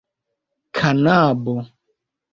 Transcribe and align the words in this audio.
kanabo 0.77 1.55